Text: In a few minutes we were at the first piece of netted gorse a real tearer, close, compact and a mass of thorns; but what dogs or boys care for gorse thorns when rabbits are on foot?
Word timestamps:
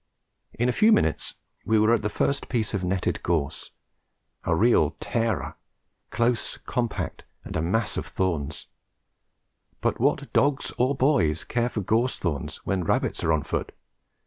In 0.55 0.67
a 0.67 0.71
few 0.71 0.91
minutes 0.91 1.35
we 1.63 1.77
were 1.77 1.93
at 1.93 2.01
the 2.01 2.09
first 2.09 2.49
piece 2.49 2.73
of 2.73 2.83
netted 2.83 3.21
gorse 3.21 3.69
a 4.43 4.55
real 4.55 4.95
tearer, 4.99 5.57
close, 6.09 6.57
compact 6.65 7.23
and 7.43 7.55
a 7.55 7.61
mass 7.61 7.97
of 7.97 8.07
thorns; 8.07 8.65
but 9.79 9.99
what 9.99 10.33
dogs 10.33 10.71
or 10.79 10.95
boys 10.95 11.43
care 11.43 11.69
for 11.69 11.81
gorse 11.81 12.17
thorns 12.17 12.55
when 12.65 12.83
rabbits 12.83 13.23
are 13.23 13.31
on 13.31 13.43
foot? 13.43 13.73